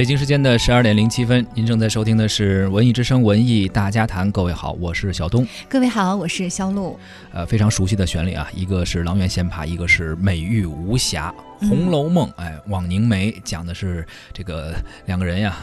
[0.00, 4.26] 北京时间的十二点零七分，您正在收听的是《文艺之声·文艺大家谈》。
[4.32, 5.46] 各位好，我是小东。
[5.68, 6.98] 各位好，我是肖璐。
[7.34, 11.30] 呃，非常熟悉的旋律啊，一个是《阆苑仙葩》，一个是美玉无瑕
[11.68, 12.26] 《红楼梦》。
[12.36, 15.54] 哎，枉凝眉讲的是这个两个人呀，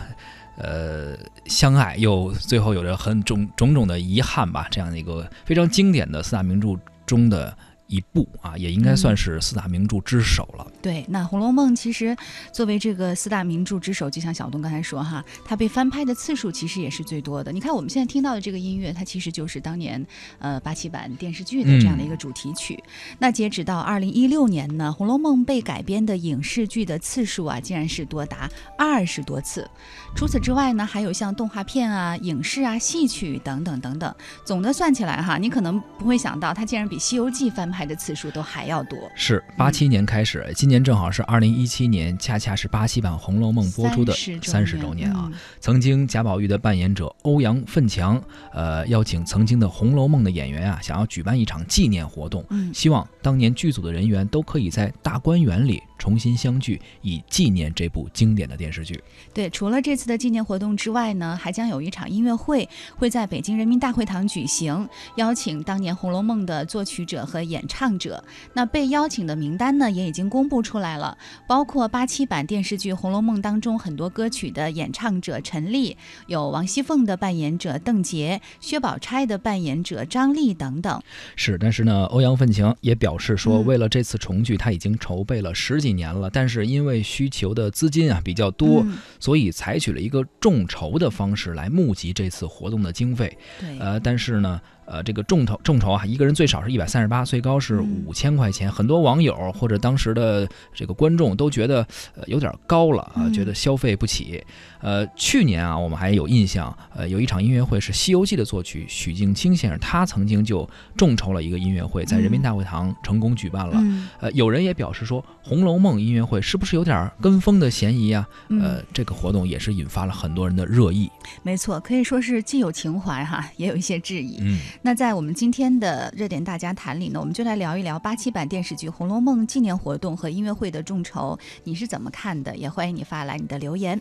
[0.57, 7.57] 呃，相爱又最后有着很种种种的遗憾吧，这样的一个非常经典的四大名著中的。
[7.87, 10.67] 一部啊，也应该算是四大名著之首了。
[10.81, 12.15] 对，那《红楼梦》其实
[12.51, 17.51] 作为这个四大名著之首，就像小东刚才说哈，它被翻拍的次数其实也是最多的。
[17.51, 20.05] 你看我们现在听到的这个音乐，它其实就是当年
[20.39, 22.77] 呃八七版电视剧的这样的一个主题曲。
[23.19, 29.65] 那截止到二零一六年呢，《红楼梦》被改编的影视剧的次数啊，竟然是多达二十多次。
[30.13, 34.13] 除此之外呢，还有像动画片啊、影视啊、戏曲等等等等。
[34.43, 37.76] 总的算起来哈，你可能不会想到，它竟然比《西游记》翻拍。
[37.77, 44.11] 拍的次数都还要多，是八七年开始，今年正好是二零一七年，恰恰是八七版《红楼梦》播出的
[44.41, 45.31] 三十周年啊。
[45.59, 48.19] 曾经贾宝玉的扮演者欧阳奋强，
[48.51, 55.83] 呃，邀请曾经的《红楼梦》的演员啊，想要举办一场纪念活动，希望当年剧组的人员都可以在大观园里。
[55.97, 59.01] 重新相聚，以纪念这部经典的电视剧。
[59.33, 68.23] 对，除了这次的纪念活动之外呢，还将有一场音乐会会在北京人民大会堂举行，邀请当年《红楼梦》的作曲者和演唱者。
[68.53, 75.97] 那被邀请的名单呢，也已经公布出来了，包括八七版电视剧《红楼梦》当中很多歌曲的演唱者陈丽，
[76.27, 81.01] 有王熙凤的扮演者邓婕，薛宝钗的扮演者张丽等等。
[81.35, 85.86] 是，但是呢，欧阳奋强也表示说，为了这次重聚，他已经筹备了十几。
[85.87, 88.85] 几年了，但是因为需求的资金啊比较多，
[89.19, 93.37] 所以采取了一个众筹的方式来募集这次活动的经费。
[93.59, 94.61] 对，呃，但是呢。
[94.87, 98.71] 呃，这个众筹众筹啊，一个人最少是一百三十八，最高是五千块钱。
[98.71, 104.41] 很多网友或者当时的这个观众都觉得呃有点高了啊，觉得消费不起。
[104.79, 113.83] 呃，去年啊，我们还有印象，呃，有一场音乐会是《西游记》的作曲许镜清先生，他曾经就众筹了一个音乐会，在人民大会堂成功举办了。
[114.21, 118.25] 呃，有人也表示说，《红楼梦》音乐会是不是有点跟风的嫌疑啊？
[118.49, 121.09] 呃，这个活动也是引发了很多人的热议。
[121.41, 124.37] 没错，可以说是既有情怀哈，也有一些质疑。
[124.41, 124.59] 嗯。
[124.81, 132.55] 那在我们今天的热点大家谈里呢，我们就来聊一聊八七版电视剧《红楼梦》纪念活动和音乐会的众筹，你是怎么看的？
[132.55, 133.99] 也欢迎你发来你的留言。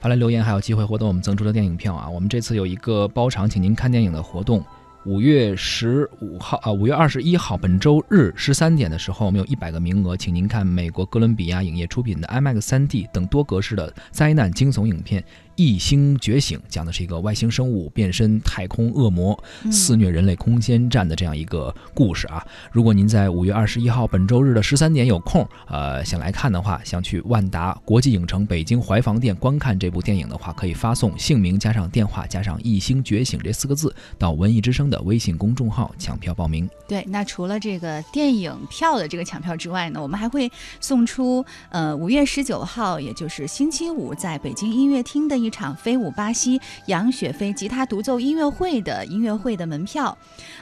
[0.00, 2.08] 发来留言还有机会获得我们赠出的电影票啊！
[2.08, 4.64] 我们这次有一个包场请您看电影的活动。
[5.04, 15.22] 五月十五号啊，五月二十一号，本周日十三点的时候，我们有一百个名额，请您看美国哥伦比亚影业出品的 IMAX 3D 等多格式的灾难惊悚影片。
[15.58, 19.36] 异星觉醒讲的是一个外星生物变身太空恶魔，
[19.72, 22.46] 肆虐人类空间站的这样一个故事啊。
[22.70, 36.70] 如果您在五月二十一号本周日的十三点有空，呃，想来看的话，想去万达国际影城北京怀房店观看这部电影的话，可以发送姓名加上电话加上异星觉醒这四个字到文艺之声的微信公众号抢票报名。
[36.86, 40.48] 对，那除了这个电影票的这个抢票之外呢，我们还会
[40.78, 45.47] 送出呃五月十九号，也就是星期五，在北京音乐厅的一。
[45.48, 50.16] 一场飞舞巴西杨雪飞吉他独奏音乐会的音乐会的门票，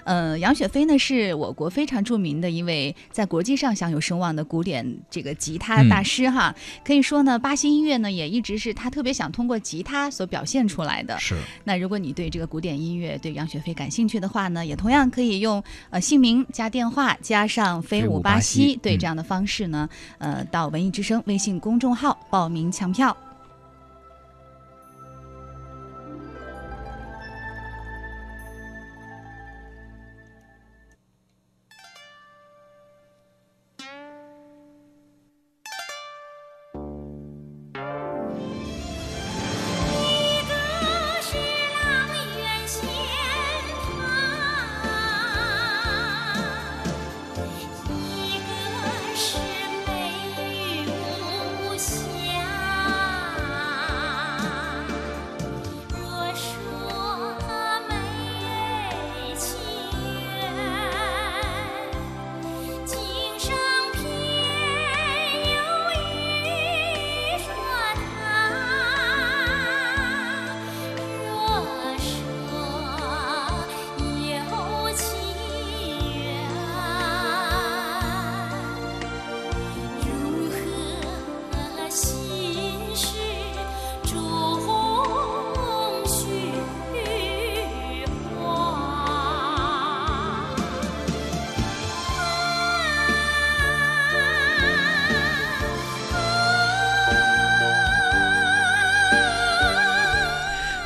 [0.05, 6.55] 呃，杨雪飞呢是我国非常著名的一位在国际上享有声望的古典这个吉他大师哈。
[6.85, 11.19] 可以说呢，巴西音乐呢也一直是他特别想通过吉他所表现出来的。
[11.19, 11.35] 是。
[11.65, 19.89] 那如果你对这个古典音乐对杨雪飞感兴趣的话呢，也同样可以用呃姓名加电话加上飞舞巴西对这样的方式呢，
[20.19, 23.17] 呃，到文艺之声微信公众号报名抢票。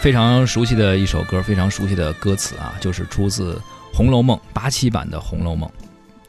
[0.01, 3.55] 非常熟悉的一首歌，非常熟悉的歌词啊，就是出自
[3.93, 5.69] 《红楼梦》八七版的《红楼梦》。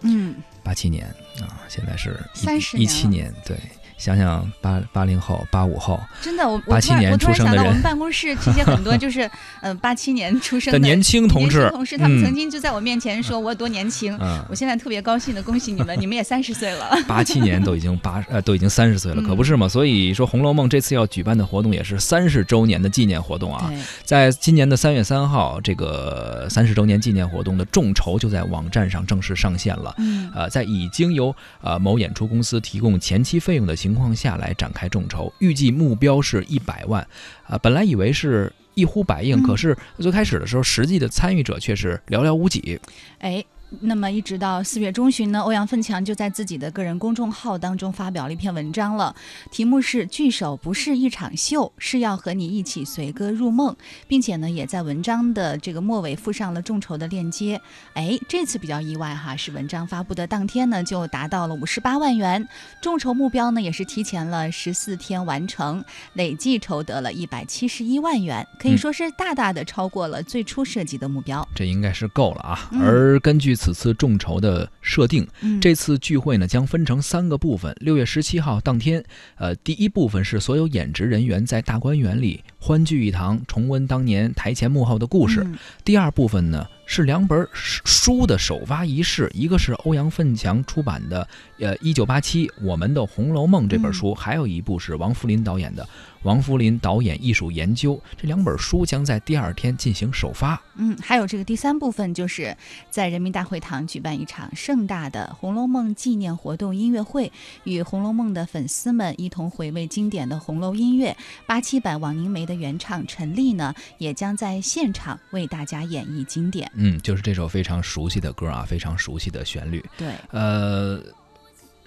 [0.02, 1.08] 嗯，八七年
[1.40, 3.58] 啊，现在是三十一七年，对。
[4.02, 9.30] 想想八八零后、八五后，真的，我八七年出生的人我们办公室这些很多就是
[9.62, 14.18] 呃八七年出生的年轻同志同事，他们嗯曾经就在我面前说我有多年轻。
[14.20, 16.98] 嗯我，现在特别高兴的恭喜你们，你们也三十岁了。
[17.08, 19.70] 八七年都已经八呃都已经三十岁了，嗯可不是嘛？
[19.70, 23.72] 所以说，《红楼梦》这次要举办的活动也是三十周年的纪念活动啊。
[24.04, 29.94] 在今年的三月三号，这个三十周年纪念活动的众筹就在网站上正式上线了。
[30.00, 37.06] 嗯呃，在已经由呃某演出公司提供前期费用的情况下来展开众筹，预计目标是一百万。
[37.44, 42.80] 啊、本来以为是一呼百应，嗯可是最开始的时候，实际的参与者却是寥寥无几。
[43.20, 43.44] 哎。
[43.80, 49.16] 那么一直到四月中旬呢，欧阳奋强就在自己的个人公众号当中发表了一篇文章了，
[49.50, 53.74] 题目是“聚首不是一场秀，是要和你一起随歌入梦”，
[54.10, 57.62] 并且呢，也在文章的这个末尾附上了众筹的链接。
[57.94, 62.46] 哎，这次比较意外哈，是文章发布的当天呢，就达到了五十八万元，
[62.82, 65.82] 众筹目标呢也是提前了十四天完成，
[66.14, 71.48] 累计筹得了一百七十一万元，可以嗯说是大大的超过了最初设计的目标。
[71.56, 72.68] 这应该是够了啊。
[72.74, 77.72] 嗯而根据此次众筹的设定，嗯，这次聚会呢将分成三个部分。
[77.80, 79.04] 六月十七号当天，
[79.36, 85.42] 呃，第一部分是所有演职人员在大观园里欢聚一堂，重温当年台前幕后的故事。
[85.46, 85.56] 嗯
[85.86, 91.28] 第二部分呢是两本书的首发仪式，一个是欧阳奋强出版的
[91.60, 95.84] 呃一九八七《我们的红楼梦》这本书，还有一部是王扶林导演的
[96.24, 97.96] 《王福林导演艺术研究》。
[98.18, 100.62] 这两本书将在第二天进行首发。
[100.76, 102.56] 嗯，还有这个第三部分，就是
[102.90, 107.32] 在人民大会堂举办一场盛大的《红楼梦》纪念活动音乐会，
[107.64, 111.16] 与《红楼梦》的粉丝们一同回味经典的红楼音乐。
[111.46, 116.72] 八七版王凝梅的原唱陈粒呢，也将在现场为大家演绎经典。
[116.76, 119.84] 嗯，就是这首非常熟悉的歌啊，非常熟悉的旋律。
[119.98, 121.02] 对，呃，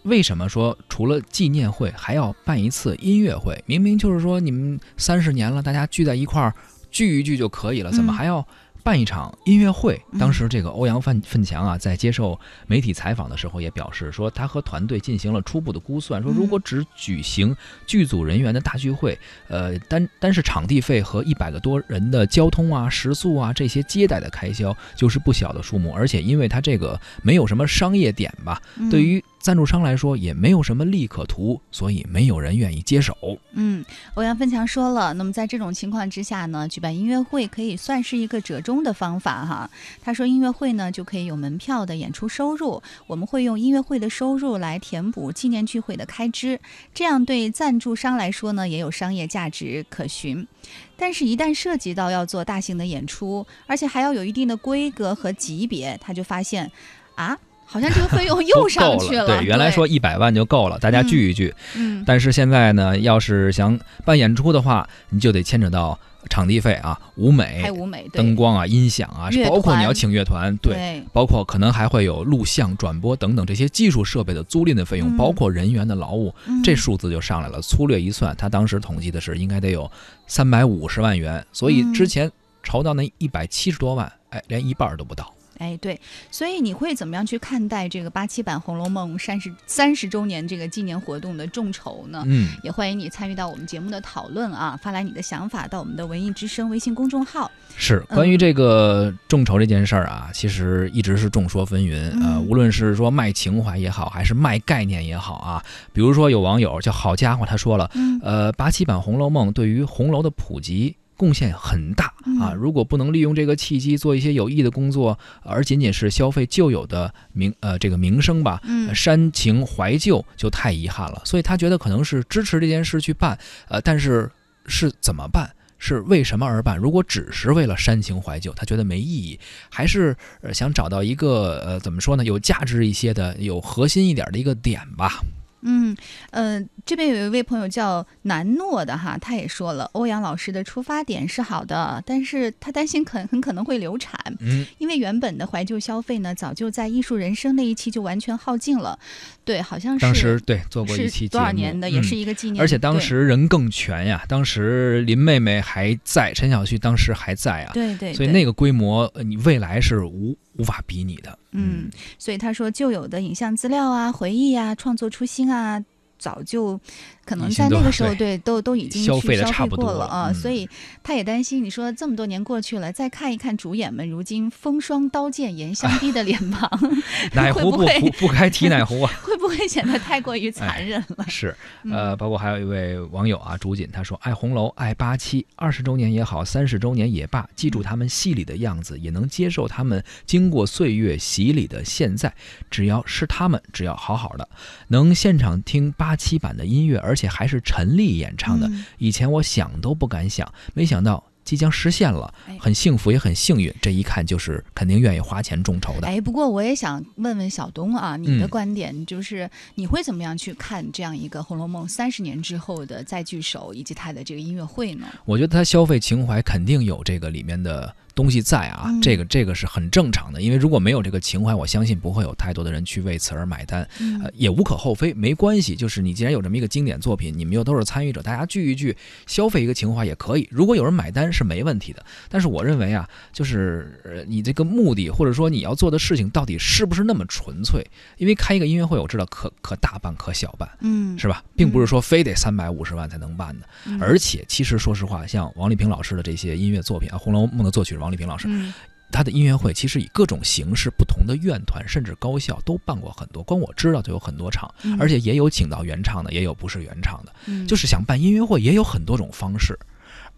[0.05, 3.63] 为什么说除了纪念会还要办一次音乐会？
[3.67, 6.55] 明明就是说你们三十年了，大家聚在一块儿
[6.91, 8.47] 聚一聚就可以了，怎么嗯还要
[8.83, 9.99] 办一场音乐会？
[10.13, 19.19] 嗯当时这个欧阳奋奋强啊，在接受媒体采访的时候也表示说，他和团队进行了初步的估算，说嗯如果只举行剧组人员的大聚会，
[19.49, 25.91] 呃，单单是场地费和一百个多人的交通啊、食宿啊这些接待的开销，就是不小的数目。
[25.93, 33.15] 而且因为他这个没有什么商业点吧，嗯对于赞助商来说也没有什么利可图，所以没有人愿意接手。
[33.53, 39.71] 嗯，欧阳奋强说了，那么在这种情况之下呢，举办音乐会可以算是一个折中的方法哈。
[40.01, 46.59] 他说，音乐会呢就可以有门票的演出收入，我们会用音乐会的收入来填补纪念聚会的开支，
[46.95, 50.49] 这样对赞助商来说呢也有商业价值可循。
[50.97, 56.73] 但是，一旦涉及到要做大型的演出，而且还要有一定的规格和级别，他就发现
[57.17, 57.39] 啊。
[57.75, 61.53] 好像这个费用又 上去了，对，原来说一百万就够了，大家聚一聚。
[61.75, 65.99] 嗯，但是现在呢，要是想办演出的话，你就得牵扯到
[66.31, 77.61] 场地费啊、舞美、舞美灯光啊、音响啊，包括你要请乐团，对，对包括可能还会有录像、转播等等这些技术设备的租赁的费用，嗯包括人员的劳务，嗯这数字就上来了。
[77.61, 79.91] 粗略一算，他当时统计的是应该得有
[80.29, 82.31] 三百五十万元，所以嗯之前
[82.63, 85.35] 筹到那一百七十多万，哎，连一半儿都不到。
[85.65, 85.99] 哎，对，
[86.31, 92.23] 所以你会怎么样去看待这个八七版《红楼梦》三十三十周年这个纪念活动的众筹呢？
[92.27, 97.51] 嗯，也欢迎你参与到我们节目的讨论啊，发来你的想法到我们的文艺之声微信公众号。
[97.77, 102.11] 是嗯关于这个众筹这件事儿啊，其实一直是众说纷纭。
[102.23, 110.97] 呃，嗯无论是说卖情怀也好，还是卖概念也好啊，比如说有网友叫好家伙，他说了，嗯呃，八七版《红楼梦》对于红楼的普及。
[111.17, 112.07] 贡献很大
[112.41, 112.53] 啊！
[112.53, 118.61] 嗯如果不能利用这个契机做一些有益的工作，而仅仅是消费旧有的名呃这个名声吧，
[118.95, 121.23] 煽情怀旧就太遗憾了。
[121.25, 124.31] 所以他觉得可能是支持这件事去办，呃，但是
[124.67, 125.51] 是怎么办？
[125.77, 126.79] 是为什么而办？
[126.79, 135.21] 如果只是为了煽情怀旧，他觉得没意义，还是呃想找到一个呃怎么说呢，有价值一些的、有核心一点的一个点吧。
[135.65, 135.97] 嗯，
[136.31, 148.99] 呃，这边有一位朋友叫南诺的哈，他也说了，欧阳老师的出发点是好的，但是他担心可很可能会流产，嗯，因为原本的怀旧消费呢，早就在艺术人生那一期就完全耗尽了。
[149.45, 152.63] 对，好像是当时对做过一期，多少年的，也是嗯一个纪念。
[152.63, 161.39] 而且当时人更全呀，当时林妹妹还在，陈小旭当时还在啊，对对，对所以那个规模，呃你未来是无无法比拟的。
[161.53, 165.85] 嗯，所以他说旧有的影像资料啊、回忆啊、创作初心啊。
[166.17, 166.81] 早就
[167.25, 170.69] 可能在那个时候对对都都已经消费得消费差不多了过了啊，嗯所以
[171.03, 171.63] 他也担心。
[171.65, 176.69] 你说这么多年过去了，再看一看主演们如今风霜刀剑严相逼的脸庞，
[177.33, 179.13] 奶壶不不不该提奶壶啊。
[179.23, 181.25] 会不会显得太过于残忍了？
[181.29, 192.33] 是，嗯呃，包括还有一位网友啊，竹锦他说：“爱红楼，爱八七，二十周年也好，三十周年也罢，记住他们戏里的样子，也能接受他们经过岁月洗礼的现在。
[192.71, 194.49] 只要是他们，只要好好的，
[194.89, 206.07] 能现场听八七版的音乐，而且还是陈粒演唱的，嗯以前我想都不敢想，没想到。”即将实现了哎，很幸福也很幸运，这一看就是肯定愿意花钱众筹的。
[206.07, 215.07] 哎，不过我也想问问小东啊，你的嗯观点就是你会怎么样去看这样一个《红楼梦》三十年之后的再聚首以及他的这个音乐会呢？
[215.27, 225.75] 我觉得他消费情怀肯定有这个里面的东西在啊，嗯这个这个是很正常的，因为如果没有这个情怀，我相信不会有太多的人去为此而买单，嗯呃，也无可厚非，没关系。
[225.75, 230.49] 就是你既然有这么一个经典作品，你们又都是参与者，大家聚一聚，消费一个情怀也可以。
[230.51, 237.85] 如果有人买单是没问题的，但是我认为啊，就是呃你这个目的或者说你要做的事情到底是不是那么纯粹？
[238.17, 240.69] 因为开一个音乐会，我知道可可大办可小办。
[240.81, 248.73] 嗯，是吧，并不是说非得三百五十万才能办的，嗯而且其实说实话，像王丽萍老师的这些音乐作品啊，《红楼梦》的作曲是王丽萍老师，嗯。
[249.11, 254.97] 她的音乐会其实以各种形式、不同的院团甚至高校都办过很多，光我知道就有很多场，嗯。
[255.01, 257.67] 而且也有请到原唱的，也有不是原唱的，嗯。
[257.67, 259.79] 就是想办音乐会也有很多种方式。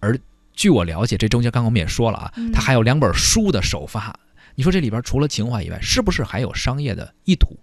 [0.00, 0.18] 而
[0.52, 4.14] 据我了解，这中间刚刚我们也说了啊嗯，它还有两本书的首发，
[4.54, 7.56] 你说这里边除了情怀以外，是不是还有商业的意图？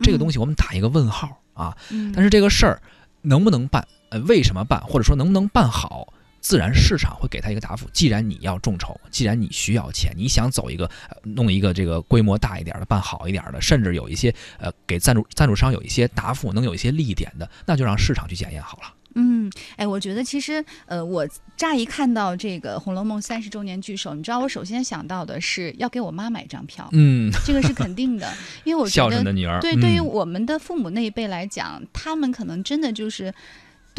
[0.00, 1.76] 这个东西我们打一个问号啊。
[1.90, 2.80] 嗯，但是这个事儿
[3.22, 7.88] 能不能办，呃，为什么办，或者说能不能办好，自然市场会给他一个答复。
[7.92, 18.94] 既然你要众筹，既然你需要钱，你想走一个、呃弄一个这个规模大一点的，办好一点的，甚至有一些呃给赞助赞助商有一些答复，能有一些利点的，那就让市场去检验好了。
[19.16, 28.32] 嗯，哎，我觉得其实，呃，我乍一看到这个《红楼梦》三十周年聚首，你知道我首先想到的是要给我妈买一张票，嗯，这个是肯定的，
[28.62, 33.34] 因为我觉孝顺的女儿，对，对于嗯我们的父母那一辈来讲，他们可能真的就是。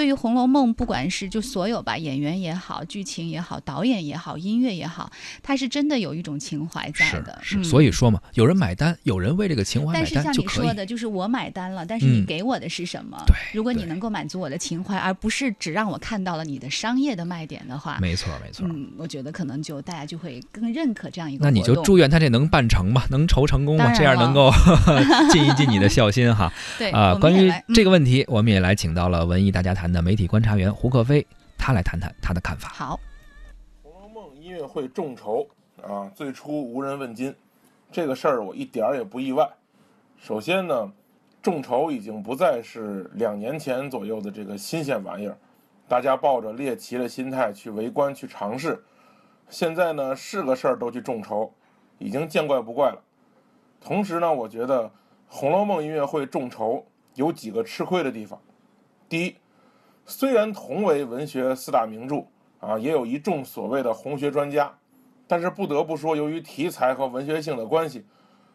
[0.02, 5.12] 对于《红楼梦》，不管是就所有吧，演员也好，剧情也好，导演也好，音乐也好，
[5.44, 7.38] 他是真的有一种情怀在是的。
[7.44, 10.66] 是，嗯所以说嘛，有人买单，有人为这个情怀买但是像单就可以。
[10.66, 13.16] 你说的，就是我买单了，但是你嗯给我的是什么？
[13.28, 18.66] 对如果你能够满足我的情怀，而不是只让我看到了你的商业的卖点的话，没错没错。
[18.68, 24.52] 嗯，我觉得可能就大家就会更认可这样一个那你就祝愿他这能办成吧，能筹成功吧，这样能够
[25.32, 26.52] 尽一尽你的孝心哈。
[26.80, 31.26] 对啊、关于这个问题，我们也来请到了文艺大家谈的媒体观察员胡克飞，
[31.58, 32.70] 他来谈谈他的看法。
[32.70, 33.00] 好，
[33.88, 35.48] 《红楼梦》音乐会众筹
[35.82, 37.36] 啊，最初无人问津，
[37.92, 39.48] 这个事儿我一点儿也不意外。
[40.18, 40.92] 首先呢，
[41.42, 45.38] 众筹已经不再是两年前左右的这个新鲜玩意儿，
[45.88, 48.84] 大家抱着猎奇的心态去围观去尝试。
[49.50, 51.52] 现在呢，是个事儿都去众筹，
[51.98, 53.02] 已经见怪不怪了。
[53.82, 54.86] 同时呢，我觉得
[55.28, 58.40] 《红楼梦》音乐会众筹有几个吃亏的地方。
[59.10, 59.36] 第一，
[60.06, 62.26] 虽然同为文学四大名著，
[62.60, 64.72] 啊，也有一众所谓的红学专家，
[65.28, 68.00] 但是不得不说，由于题材和文学性的关系，《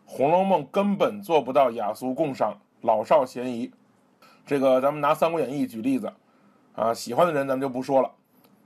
[0.05, 3.73] 红楼梦》根本做不到雅俗共赏、老少咸宜。
[4.45, 6.13] 这个咱们拿《三国演义》举例子，
[6.75, 8.11] 啊，喜欢的人咱们就不说了，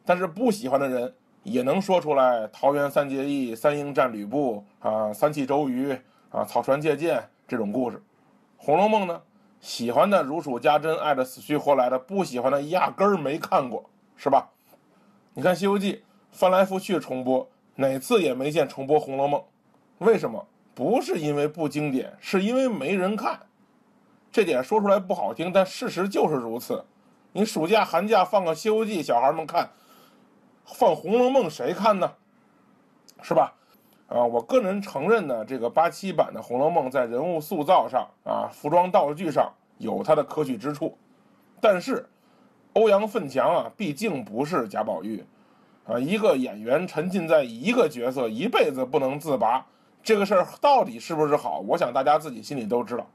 [0.04, 5.96] 但是不喜欢的人也能说出来桃园三结义、三英战吕布啊、三气周瑜
[6.30, 7.96] 啊、草船借箭这种故事。
[8.56, 9.22] 《红楼梦》呢，
[9.60, 13.84] 喜欢的如数家珍，爱的死去活来的；不喜欢的压根儿没看过，
[14.16, 14.48] 是吧？
[15.34, 15.94] 你看《西游记》
[16.32, 19.40] 翻来覆去重播，哪次也没见重播《红楼梦》，
[19.98, 20.46] 为什么？
[20.74, 23.38] 不是因为不经典，是因为没人看。
[24.32, 26.84] 这点说出来不好听，但事实就是如此。
[27.32, 29.66] 你暑假、寒假放个《西游记》，小孩们看；
[30.64, 32.12] 放《红楼梦》，谁看呢？
[33.22, 33.52] 是吧？
[34.10, 40.98] 啊，我个人承认呢，这个八七版的《红楼梦》在人物塑造上啊、服装道具上有它的可取之处，
[41.60, 42.04] 但是
[42.72, 45.24] 欧阳奋强啊，毕竟不是贾宝玉
[45.86, 49.64] 啊，一个演员沉浸在一个角色一辈子不能自拔，
[50.02, 51.60] 这个事儿到底是不是好？
[51.60, 53.06] 我想大家自己心里都知道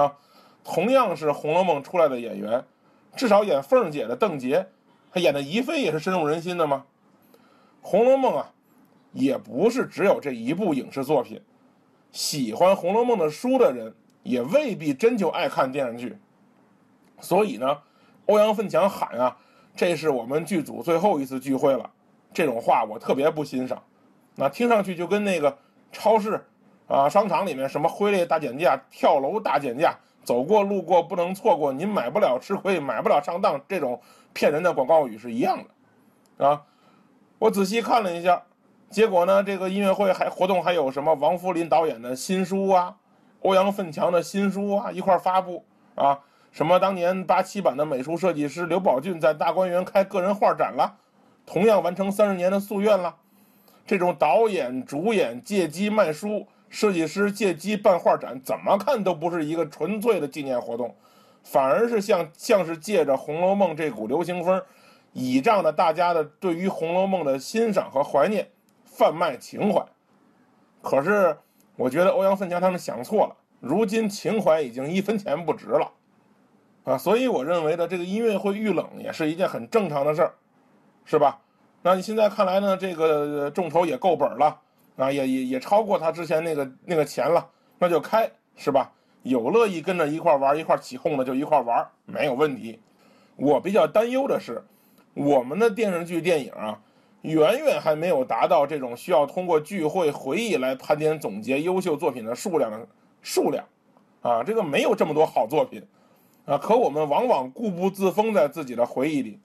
[0.00, 0.14] 啊。
[0.62, 2.64] 同样是《红楼梦》出来的演员，
[3.16, 4.64] 至少演凤姐的邓婕，
[5.10, 6.84] 她演的宜妃也是深入人心的吗？
[7.82, 8.52] 《红楼梦》啊，
[9.16, 11.40] 也不是只有这一部影视作品，
[12.12, 13.92] 喜欢《红楼梦》的书的人
[14.22, 16.16] 也未必真就爱看电视剧。
[17.18, 17.78] 所以呢，
[18.26, 19.36] 欧阳奋强喊啊，
[19.74, 21.90] 这是我们剧组最后一次聚会了，
[22.34, 23.82] 这种话我特别不欣赏。
[24.34, 25.56] 那听上去就跟那个
[25.90, 26.44] 超市
[26.86, 33.98] 啊、商场里面什么挥泪大减价、跳楼大减价、走过路过不能错过，您买不了吃亏，买不了上当，这种
[34.34, 35.58] 骗人的广告语是一样
[36.36, 36.62] 的，啊，
[37.38, 38.42] 我仔细看了一下，
[38.90, 42.96] 结果呢，这个音乐会还活动还有什么王福林导演的新书啊，
[43.42, 45.64] 欧阳奋强的新书啊一块发布
[45.94, 46.20] 啊，
[46.52, 50.96] 什么当年八七版的美术设计师刘宝俊在大观园开个人画展了，
[51.44, 53.16] 同样完成三十年的夙愿了，
[53.86, 56.46] 这种导演主演借机卖书。
[56.68, 60.94] 设计师借机办画展，怎么看都不是一个纯粹的纪念活动，
[61.44, 64.60] 反而是像像是借着《红楼梦》这股流行风，
[65.12, 68.48] 倚仗着大家的对于《红楼梦》的欣赏和怀念，
[68.96, 69.84] 贩卖情怀。
[70.82, 71.36] 可是，
[71.76, 75.92] 我觉得欧阳奋强他们想错了，如今情怀已经一分钱不值了，
[76.84, 80.34] 啊，所以我认为呢，这个音乐会遇冷也是一件很正常的事儿，
[81.04, 81.40] 是吧？
[81.82, 84.60] 那你现在看来呢，这个众筹也够本了。
[84.96, 87.46] 啊，也也也超过他之前那个那个钱了，
[87.78, 88.90] 那就开是吧？
[89.24, 92.80] 有乐意跟着一块玩一块起哄的就一块玩，没有问题。
[93.36, 94.64] 我比较担忧的是，
[95.12, 96.80] 我们的电视剧电影啊，
[97.22, 102.86] 远远还没有达到这种需要通过聚会回忆来盘点总结优秀作品的数量的
[103.20, 103.64] 数量，
[104.22, 105.82] 啊，这个没有这么多好作品，
[106.44, 109.40] 啊，可我们往往固步自封在自己的回忆里，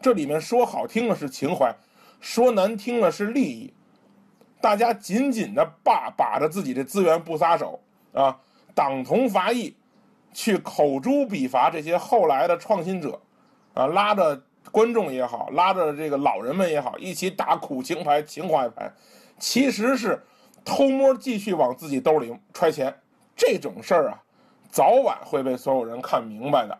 [0.00, 1.74] 这里面说好听的是情怀，
[2.20, 3.74] 说难听的是利益。
[4.60, 7.80] 大家紧紧的把把着自己的资源不撒手
[8.12, 8.38] 啊，
[8.74, 9.74] 党同伐异，
[10.32, 13.20] 去口诛笔伐这些后来的创新者，
[13.74, 14.40] 啊，拉着
[14.72, 18.90] 观众也好，拉着这个老人们也好，一起打苦情牌、情怀牌，
[19.38, 20.20] 其实是
[20.64, 22.92] 偷摸继续往自己兜里揣钱。
[23.36, 24.22] 这种事儿啊，
[24.70, 26.78] 早晚会被所有人看明白的。